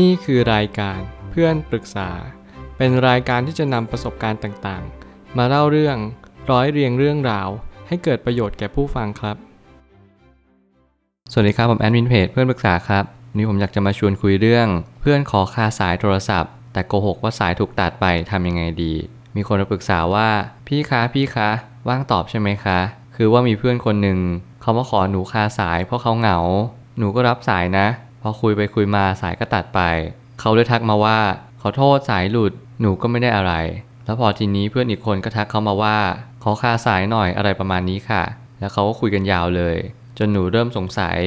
[0.00, 0.98] นี่คือรายการ
[1.30, 2.10] เพื่อนปรึกษา
[2.76, 5.96] เป็นรายการที่จะนำประสบการณ์ต่างๆ มาเล่าเรื่อง
[6.50, 7.48] ร้อยเรียงเรื่องราว
[7.88, 9.36] ให้เกิดประโยชน์แก่ผู้ฟังครับ
[11.32, 14.68] สวัสดีครับผมแอดมินเพจเพื่อนปรึกษาครับนนี้ผมอยากจะมาชวนคุยเรื่อง
[15.00, 18.94] เพื่อนขอคาสายโทรศัพท์ แต่โกหกว่าสายถูกตัดไปทำยังไงดี
[19.36, 20.28] มีคนมาปรึกษาว่า
[20.66, 21.50] พี่คะพี่คะ
[21.88, 22.78] ว่างตอบใช่ไหมคะ
[23.16, 24.18] คือว่ามีเพื่อนคนหนึ่ง
[24.60, 26.38] เขามาขอหนูคาสายเพราะเขาเหงา
[26.98, 27.86] หนูก็รับสายนะ
[28.22, 29.80] พอคุยไปคุยมาสายก็ตัดไป
[30.40, 31.18] เขาเลยทักมาว่า
[31.62, 33.52] ขอโทษสายหลุดหนูก็ไม่ได้อะไร
[34.04, 35.98] แล้วพอทีนี้เพื่อนอีกคนก็ทักเขามาว่า
[36.42, 38.22] ขอคาสายหน่อยอะไรประมาณนี้ค่ะ
[38.58, 39.76] แล้วเขาก็คุยกันยาวเลย
[40.18, 41.18] จนหนูเริ่มสงสัย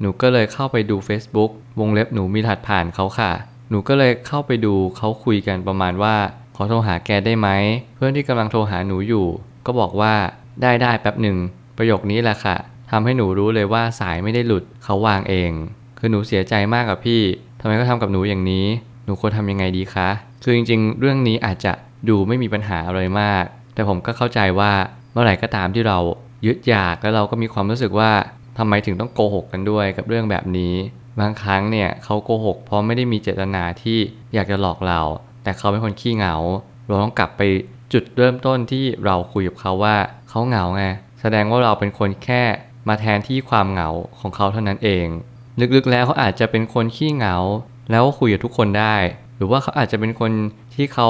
[0.00, 1.50] หนูก็เลยเข้าไปดู Facebook
[1.80, 3.32] วงเล็บหนูมีถัดผ่านเขาค่ะ
[3.70, 6.16] หนูก็เลยเข้าไปดูเขาคุยกันประมาณว่า
[6.56, 7.48] ขอโทรหาแกได้ไหม
[7.94, 9.26] เพื่อนที่กำลังโทรหาหนูอยู่
[9.66, 10.14] ก็บอกว่า
[10.62, 11.36] ได้ได้แป๊บหนึ่ง
[11.76, 12.56] ประโยคนี้แหละค่ะ
[12.90, 15.52] ทำให้หนูรู้เลยว่าสายไม่ได้หลุดเขาวางเอง
[16.06, 17.22] คือหนูเสียใจมากกับพี่
[17.60, 18.66] ทำไมก็ทำกับหนูอย่างนี้
[19.04, 20.08] หนูควรทำยังไงดีคะ
[20.42, 21.72] คือจริงๆ เรื่องนี้อาจจะ
[22.08, 24.72] ดูไม่มีปัญหาอะไรมาก แต่ผมก็เข้าใจว่า
[25.12, 25.98] เมื่อไหร่ก็ตามที่เรา
[26.46, 28.10] ยึดอยากแล้วเราก็มีความรู้สึกว่า
[28.58, 30.74] ทำไมถึงต้องโกหกกันด้วยกับเรื่องแบบนี้
[31.20, 33.98] บางครั้งเนี่ยเขาโกหกเพราะไม่ได้มีเจตนาที่
[34.34, 35.00] อยากจะหลอกเรา
[35.42, 36.34] แต่เขาเป็นคนขี้เหงา
[36.86, 37.42] เราต้องกลับไป
[37.92, 39.96] จุดเริ่มต้นที่เราคุยกับเขาว่า
[40.28, 40.84] เขาเหงาไง
[41.20, 42.42] แสดงว่าเราเป็นคนแค่
[42.88, 43.88] มาแทนที่ความเหงา
[44.20, 45.06] ของเขาเท่านั้นเอง
[45.60, 47.36] ลึกๆแล้วเขาอาจจะเป็นคนขี้เหงา
[47.90, 48.96] แล้วก็คุยกับทุกคนได้
[49.36, 50.32] หรือว่าเขาอาจจะเป็นคน
[50.74, 51.08] ที่เขา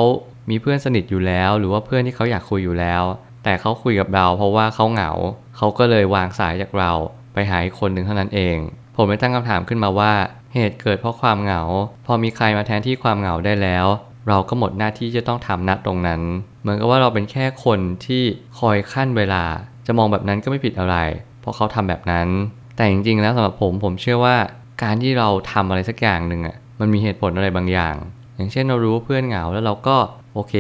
[0.51, 3.03] มีเพื่อนสนิทอยู่แล้ว หรือว่าเพื่อนที่เขาอยากคุยอยู่แล้ว
[3.45, 5.11] แต่เขาคุยกับเรา เพราะว่าเขาเหงา
[5.57, 6.93] เขาก็เลยวางสายจากเรา
[7.33, 8.57] ไปหาอีกคนหนึ่งเท่านั้นเอง
[8.97, 10.13] ผมเลยตั้งคำถามขึ้นมาว่า
[10.55, 11.63] เหตุเกิดเพราะความเหงา
[12.07, 13.87] พอมีใครมาแทนที่ความเหงาได้แล้ว
[14.29, 16.21] เราก็หมดหน้าที่จะต้องทำณตรงนั้น
[16.63, 18.23] เหมือนกับว่าเราเป็นแค่คนที่
[18.59, 19.45] คอยขั้นเวลา
[19.87, 20.97] จะมองแบบนั้นก็ไม่ผิดอะไร
[21.41, 22.29] เพราะเขาทำแบบนั้น
[22.77, 24.37] แต่จริงๆแล้วสำหรับผมผมเชื่อว่า
[24.83, 27.95] การที่เราทำอะไรสักอย่างหนึ่งอะมันมีเหตุผลอะไรบางอย่าง
[28.37, 29.97] อย่างเช่นเรารู้ว่าเพื่อนเหงาแล้วเราก็
[30.35, 30.55] โอเค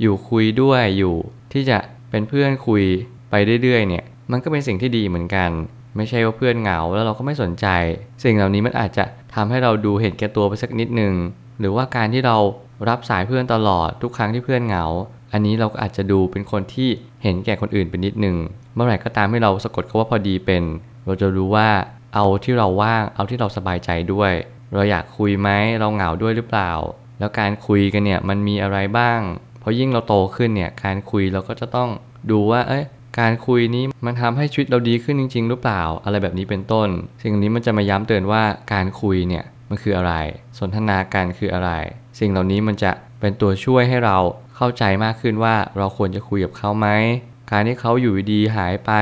[0.00, 1.14] อยู่คุยด้วยอยู่
[1.52, 1.78] ที่จะ
[2.10, 2.84] เป็นเพื่อนคุย
[3.30, 5.50] ไปเรื่อยๆเนี่ย มันก็เป็นสิ่งที่ดีเหมือนกัน
[5.96, 7.66] ไม่ใช่ว่าเพื่อนเหงาแล้วเราก็ไม่สนใจ
[8.24, 11.14] สิ่งเหล่านี้มันอาจจะทำให้เราดูเห็นแก่ตัวไปสักนิดนึง
[11.60, 12.36] หรือว่าการที่เรา
[12.88, 14.84] รับสายเพื่อนตลอดทุกครั้งที่เพื่อนเหงา
[15.32, 16.88] อันนี้เราก็อาจจะดูเป็นคนที่
[17.22, 18.36] เห็นแก่คนอื่นไปนิดนึง
[18.74, 20.62] เมื่อไหร่ก็ตามให้เราสะกดคาว่าพอดีเป็น
[21.06, 21.68] เราจะรู้ว่า
[22.14, 24.32] เอาที่เราว่าง เอาที่เราสบายใจด้วย
[24.74, 25.48] เราอยากคุยไหม
[25.80, 26.72] เราเหงาด้วยหรือเปล่า
[27.18, 29.20] แล้วการคุยกันเนี่ยมันมีอะไรบ้าง
[29.60, 31.90] เพราะยิ่งเราโตขึ้นเนี่ยการคุยเราก็จะต้อง
[32.30, 32.84] ดูว่าเอ้ย
[33.20, 36.88] การคุยนี้มันทำให้ชีวิตเราดีขึ้นจริง ๆ หรือเปล่า อะไรแบบนี้เป็นต้น
[37.22, 40.14] สิ่งนี้มันจะมาย้ำเตือนว่าการคุยเนี่ยมันคืออะไร
[40.58, 41.70] สนทนาการคืออะไร
[42.18, 44.18] สิ่งเหล่านี้มันจะเป็นตัวช่วยให้เรา
[44.56, 46.88] เข้าใจมากขึ้นว่าเราควรจะคุยกับเขาไหม
[47.50, 48.92] การที่เขาอยู่ดีหายไป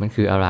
[0.00, 0.48] มันคืออะไร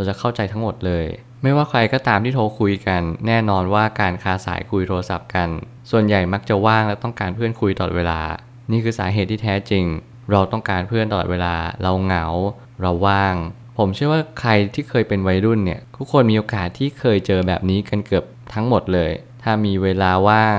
[0.00, 1.06] เราจะเข้าใจทั้งหมดเลย
[1.42, 5.48] ไม่ว่าใครก็ตามที่โทรคุยกัน แน่นอนว่าการคาสายคุยโทรศัพท์กัน
[5.90, 8.20] ส่วนใหญ่มักจะว่างและต้องการเพื่อนคุยตลอดเวลา
[8.70, 9.84] นี่คือสาเหตุที่แท้จริง
[10.30, 12.26] เราต้องการเพื่อนตลอดเวลา เราเหงา
[12.82, 13.34] เราว่าง
[13.78, 18.24] ผมเชื่อว่าใครที่เคยเป็นวัยรุ่นเนี่ยทุกคนมีโอกาสที่เคยเจอแบบนี้กันเกือบ
[18.54, 19.12] ทั้งหมดเลย
[19.42, 20.58] ถ้ามีเวลาว่าง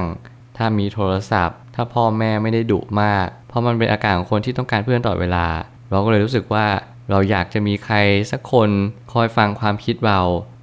[0.57, 5.45] ถ้ามีโทรศัพท์ ถ้าพ่อแม่ไม่ได้ดุมาก เพราะมันเป็นอาการของคนที่ต้องการเพื่อนตลอดเวลา
[5.89, 6.65] เราก็เลยรู้สึกว่า
[7.11, 7.95] เราอยากจะมีใคร
[8.31, 8.69] สักคน
[9.13, 10.21] คอยฟังความคิดเรา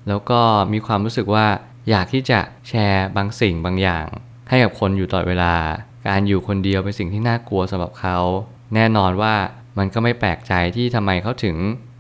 [0.09, 0.41] แล้วก็
[0.73, 1.47] มีความรู้สึกว่า
[1.91, 4.07] อยากที่จะแชร์บางสิ่งบางอย่าง
[4.49, 5.55] ให้กับคนอยู่ตลอดเวลา
[6.09, 8.19] การอยู่คนเดียวเป็นสิ่งที่น่ากลัวสำหรับเขา
[8.75, 9.35] แน่นอนว่า
[9.79, 11.57] มันก็ไม่แปลกใจที่ทำไมเขาถึง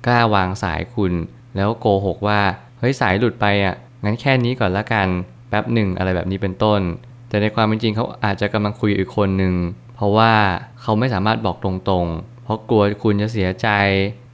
[0.06, 1.12] กล้าวางสายคุณ
[1.56, 2.40] แล้วโกหกว่า
[2.78, 5.08] เฮ้ยสายหลุดไปอะงั้นแค่นี้ก่อนละกัน
[5.48, 6.80] แป๊บหนึ่งอะไรแบบนี้เป็นต้น
[7.28, 9.54] แต่ในความเป็นจริงเขาอาจจะกำลังคุยอีกคนหนึ่ง
[9.94, 10.32] เพราะว่า
[10.82, 13.68] เขาไม่สามารถบอกตรงๆ เพราะกลัวคุณจะเสียใจ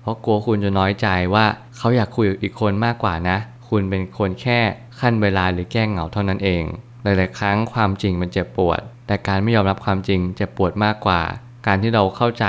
[0.04, 3.38] เพราะกลัวคุณจะน้อยใจว่าเขาอยากคุยกับอีกคนมากกว่านะ
[3.68, 4.60] คุณเป็นคนแค่
[5.00, 6.64] ขั้นเวลาหรือแก้งเหงาเท่านั้นเอง
[7.02, 11.22] หลายๆครั้งความจริงมันเจ็บปวด แต่การไม่ยอมรับความจริงเจ็บปวดมากกว่า
[11.66, 12.46] การที่เราเข้าใจ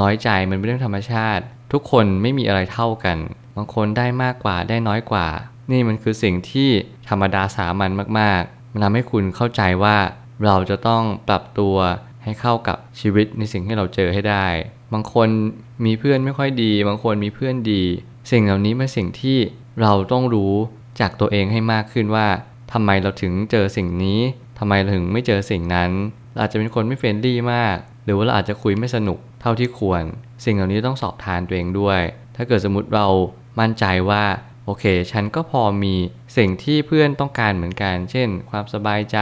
[0.00, 3.18] น้อยใจมันเป็นเรื่องธรรมชาติ ทุกคนไม่มีอะไรเท่ากัน
[3.56, 5.26] บางคนได้มากกว่าได้น้อยกว่า
[5.70, 6.70] นี่มันคือสิ่งที่
[7.08, 9.96] ธรรมดาสามัญมากๆ มันทำให้คุณเข้าใจว่า
[10.46, 11.76] เราจะต้องปรับตัว
[12.24, 14.46] ให้เข้ากับชีวิตในสิ่งที่เราเจอให้ได้
[14.92, 15.28] บางคน
[15.84, 17.82] มีเพื่อนไม่ค่อยดี บางคนมีเพื่อนดี
[18.30, 19.38] สิ่งเหล่านี้เป็นสิ่งที่
[19.82, 20.54] เราต้องรู้
[21.00, 22.26] จากตัวเองให้มากขึ้นว่า
[22.72, 24.20] ทำไมเราถึงเจอสิ่งนี้
[24.58, 25.90] ทำไมเราถึงไม่เจอสิ่งนั้น
[26.32, 30.02] เราอาจจะเป็นคนไม่เฟรนลี่มาก หรือว่าเราอาจจะคุยไม่สนุกเท่าที่ควร
[30.44, 32.00] สิ่งเหล่านี้ต้องสอบทานตัวเองด้วย
[32.36, 33.06] ถ้าเกิดสมมติเรา
[33.60, 34.24] มั่นใจว่า
[34.64, 35.94] โอเค ฉันก็พอมี
[36.36, 39.18] สิ่งที่เพื่อนต้องการเหมือนกัน เช่น ความสบายใจ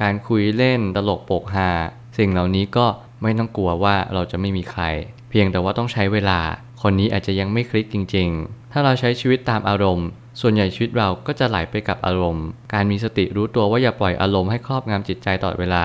[0.00, 1.70] การคุยเล่นตลกโปกฮา
[2.18, 2.86] สิ่งเหล่านี้ก็
[3.22, 4.82] ไม่ต้องกลัวว่าเราจะไม่มีใคร
[5.30, 6.40] เพียงแต่ว่าต้องใช้เวลา
[6.82, 10.08] คนนี้อาจจะยังไม่คลิกจริง ๆ ถ้าเราใช้ชีวิตตามอารมณ์
[10.40, 15.84] ส่วนใหญ่ชีวิตเราก็จะไหลไปกับอารมณ์ การมีสติรู้ตัวว่าอย่าปล่อยอารมณ์ให้ครอบงำจิตใจตลอดเวลา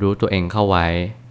[0.00, 0.86] รู้ตัวเองเข้าไว้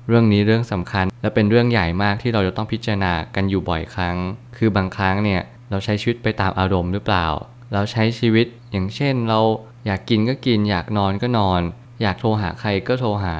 [0.07, 4.17] เรื่องนี้เรื่องสำคัญ และเป็นเรื่องใหญ่มากที่เราจะต้องพิจารณากันอยู่บ่อยครั้ง
[4.57, 7.27] คือบางครั้งเนี่ยเราใช้ชีวิตไปตามอารมณ์หรือเปล่า
[7.73, 9.39] เราใช้ชีวิตอย่างเช่นเรา
[9.85, 11.61] อยากกินก็กิน อยากนอนก็นอน
[12.01, 13.35] อยากโทรหาใครก็โทรหา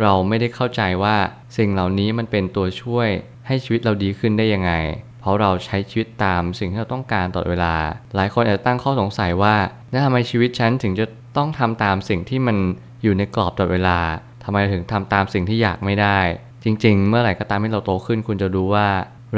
[0.00, 1.16] เราไม่ได้เข้าใจว่า
[1.56, 3.08] สิ่งเหล่านี้มันเป็นตัวช่วย
[3.46, 4.72] ให้ชีวิตเราดีขึ้นได้ยังไง
[5.20, 7.74] เพราะเราใช้ชีวิตตามสิ่งที่เราต้องการตลอดเวลา
[8.14, 9.54] หลายคนอาจจะตั้งข้อสงสัยว่า
[9.90, 11.06] แล้วทำไมชีวิตฉันถึงจะ
[11.36, 12.56] ต้องทำตามสิ่งที่มัน
[13.02, 13.98] อยู่ในกรอบตลอดเวลา
[14.44, 16.18] ทำไมถึงทำตามสิ่งที่อยากไม่ได้
[16.64, 18.88] จริง ๆ เมื่อไหร่ก็ตามที่เราโตขึ้น คุณจะรู้ว่า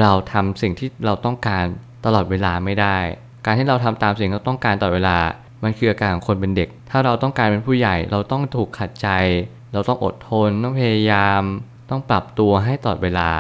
[0.01, 1.65] เราทำสิ่งที่เราต้องการ
[2.06, 2.97] ตลอดเวลาไม่ได้
[3.45, 5.19] การที่เราทำตามสิ่งที่เราต้องการตลอดเวลา
[5.62, 9.09] มันคืออาการของคนเป็นเด็ก ถ้าเราต้องการเป็นผู้ใหญ่ เราต้องถูกขัดใจ
[9.75, 11.43] เราต้องอดทนต้องพยายาม
[11.91, 13.31] ต้องปรับตัวให้ตลอดเวลา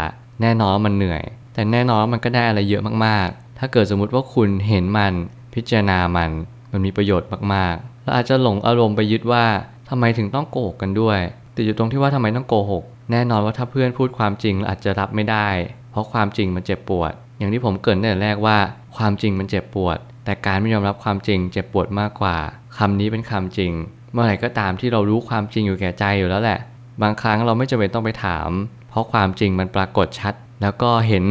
[0.42, 1.22] แน่นอนมันเหนื่อย
[1.54, 5.12] แต่แน่นอนว่ามันก็ได้อะไรเยอะมากๆ ถ้าเกิดสมมุติว่าคุณเห็นมัน
[5.54, 6.30] พิจารณามัน
[6.72, 9.44] มันมีประโยชน์มากๆเราอาจจะหลงอารมณ์ไปยึดว่า
[9.88, 11.18] ทำไมถึงต้องโกหกกันด้วย
[11.56, 15.48] ติดอยู่ตรงที่ว่าทำไมต้องโกหกแน่นอนว่าถ้าเพื่อนพูดความจริงเราอาจจะรับไม่ได้
[15.90, 18.58] เพราะความจริงมันเจ็บปวด อย่างที่ผมเกริ่นแต่แรกว่า
[18.96, 22.36] ความจริงมันเจ็บปวด แต่การไม่ยอมรับความจริงเจ็บปวดมากกว่า
[22.78, 23.72] คำนี้เป็นคำจริง
[24.14, 26.58] เมื่อไหร่ก็ตามที่เรารู้ความจริงอยู่แก่ใจอยู่แล้วแหละ
[27.02, 28.50] บางครั้งเราไม่จำเป็นต้องไปถาม
[28.90, 31.24] เพราะความจริงมันปรากฏชัด แล้วก็เห็น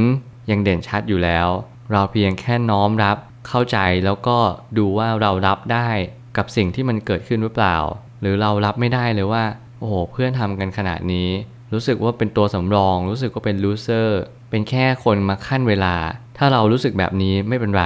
[0.48, 1.48] อย่างเด่นชัดอยู่แล้ว
[1.92, 4.38] เราเพียงแค่น้อมรับเข้าใจแล้วก็
[4.78, 5.90] ดูว่าเรารับได้
[6.38, 7.78] กับสิ่งที่มันเกิดขึ้นหรือเปล่า
[8.22, 9.44] หรือเรารับไม่ได้เลยว่า
[9.80, 11.30] โอ้โหเพื่อนทำกันขนาดนี้
[11.74, 15.96] รู้สึกว่าเป็นตัวสำรอง รู้สึกว่าเป็นลูเซอร์เป็นแค่คนมาขั้นเวลา
[16.38, 17.86] ถ้าเรารู้สึกแบบนี้ไม่เป็นไร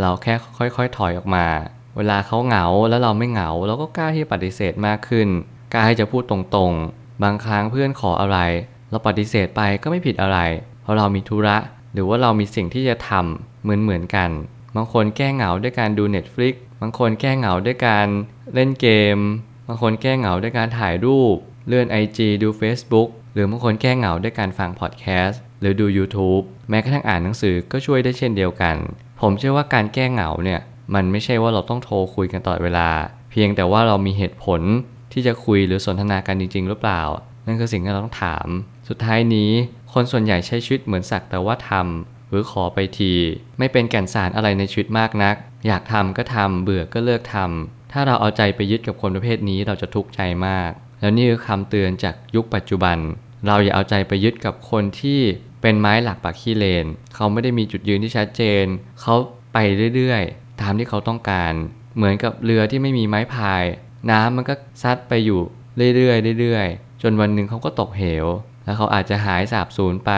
[0.00, 1.46] เราแค่ค่อยๆ ถอยออกมา
[1.96, 5.28] เวลาเขาเหงาแล้วเราไม่เหงาเราก็กล้าที่ปฏิเสธมากขึ้น
[5.72, 8.38] กล้าที่จะพูดตรงๆ บางครั้งเพื่อนขออะไร
[8.90, 10.38] เราปฏิเสธไปก็ไม่ผิดอะไร
[10.82, 11.56] เพราะเรามีธุระ
[11.92, 14.30] หรือว่าเรามีสิ่งที่จะทำเหมือนๆกัน
[14.76, 18.06] บางคนแก้เหงาด้วยการดู Netflix บางคนแก้เหงาด้วยการ
[18.54, 19.18] เล่นเกม
[19.68, 28.76] บางคนแก้เหงาด้วยการถ่ายรูป เลื่อน IG ดู Facebook หรือบางคนแก้เหงาด้วยการฟังพอดแคสต์หรือดู YouTube แม้กระทั่งอ่านหนังสือก็ช่วยได้เช่นเดียวกัน
[29.20, 30.60] ผมเชื่อว่าการแก้เหงาเนี่ย
[30.94, 32.88] มันไม่ใช่ว่าเราต้องโทรคุยกันตลอดเวลา
[33.30, 34.60] เพียงแต่ว่าเรามีเหตุผล
[35.12, 37.02] ที่จะคุยหรือสนทนากันจริง ๆ หรือเปล่า
[37.46, 38.46] นั่นคือสิ่งที่เราต้องถาม
[38.88, 39.50] สุดท้ายนี้
[39.92, 43.12] คนส่วนใหญ่ใช้ชีวิตเหมือนสักแต่ว่าทำหรือขอไปที
[43.58, 45.36] ไม่เป็นแก่นสารอะไรในชีวิตมากนัก
[45.66, 52.98] อยากทำก็ทำเบื่อก็เลิกทำถ้าเราเอาใจไปยึดกับคนประเภทนี้เราจะทุกข์ใจมาก แล้วนี่คือคำเตือนจากยุคปัจจุบัน
[53.46, 55.20] เราอย่าเอาใจไปยึดกับคนที่
[55.62, 58.64] เป็นไม้หลักปักขี้เลน เขาไม่ได้มีจุดยืนที่ชัดเจน
[59.00, 59.14] เขา
[59.52, 59.58] ไป
[59.96, 60.22] เรื่อย
[60.60, 61.52] ตามที่เขาต้องการ
[61.96, 63.64] เหมือนกับเรือที่ไม่มีไม้พาย
[64.10, 65.40] น้ำมันก็ซัดไปอยู่
[65.96, 68.26] เรื่อยๆเรื่อยๆ จนวันหนึ่งเขาก็ตกเหว
[68.64, 70.12] แล้วเขาอาจจะหายสาบสูญไป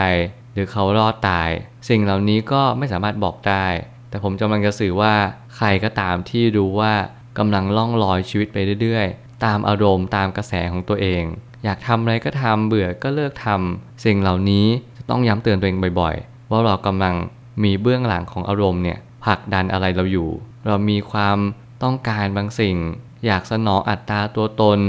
[0.53, 1.49] หรือเขารอดตาย
[1.89, 3.65] สิ่งเหล่านี้ก็ไม่สามารถบอกได้
[4.09, 5.13] แต่ผมกำลังจะสื่อว่า
[5.57, 6.93] ใครก็ตามที่รู้ว่า
[7.37, 11.23] กำลังล่องลอยชีวิตไปเรื่อยๆ ตามอารมณ์ตามกระแสของตัวเอง
[11.63, 14.65] อยากทำอะไรก็ทำเบื่อก็เลิกทำสิ่งเหล่านี้
[14.97, 17.15] จะต้องย้ำเตือนตัวเองบ่อยๆ ว่าเรากำลัง
[17.63, 20.29] มีเบื้องหลังของอารมณ์เนี่ย ผลักดันอะไรเราอยู่
[20.67, 21.37] เรามีความ
[21.83, 22.77] ต้องการบางสิ่ง
[23.25, 24.79] อยากสนองอัตราตัวตน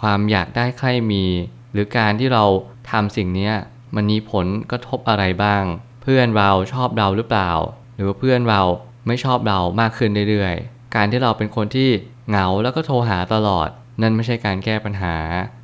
[0.00, 1.24] ความอยากได้ใครมี
[1.72, 2.44] หรือการที่เรา
[2.90, 3.50] ทำสิ่งนี้
[3.94, 5.64] มันมีผลกระทบอะไรบ้าง
[6.02, 7.50] เพื่อนเราชอบเราหรือเปล่า
[7.94, 8.62] หรือว่าเพื่อนเรา
[9.06, 11.90] ไม่ชอบเรามากขึ้นเรื่อยๆ การที่เราเป็นคนที่
[12.28, 13.68] เหงาแล้วก็โทรหาตลอด
[14.02, 15.16] นั่นไม่ใช่การแก้ปัญหา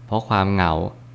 [0.06, 0.72] เพราะความเหงา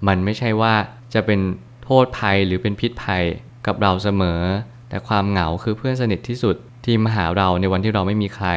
[0.08, 0.76] มันไม่ใช่ว่า
[1.14, 1.40] จะเป็น
[1.84, 3.24] โทษภัยหรือเป็นพิษภัย
[3.68, 4.42] กับเราเสมอ
[4.90, 6.56] แต่ความเหงาคือเพื่อนสนิทที่สุด
[6.90, 8.48] ที่มาหาเราในวันที่เราไม่มีใคร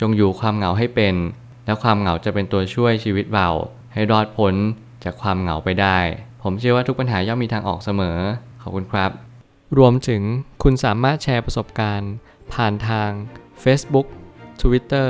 [0.00, 1.14] จงอยู่ความเหงาให้เป็น
[1.66, 3.48] แล้วความเหงาจะเป็นตัวช่วยชีวิตเรา
[3.94, 4.54] ให้รอดพ้น
[5.04, 5.98] จากความเหงาไปได้
[6.42, 8.18] ผมเชื่อว่าทุกปัญหาย่อมมีทางออกเสมอ
[8.62, 9.10] ขอบคุณครับ
[9.78, 10.22] รวมถึง
[10.62, 12.12] คุณสามารถแชร์ประสบการณ์
[12.52, 13.10] ผ่านทาง
[13.62, 14.06] Facebook
[14.62, 15.08] Twitter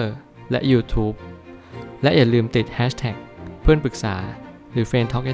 [0.51, 1.17] และ YouTube
[2.03, 3.17] และอย่าลืมติด Hashtag
[3.63, 4.17] เพื่อนปรึกษา
[4.73, 5.25] หรือ f r ร e n d Talk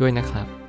[0.00, 0.63] ด้วยนะครับ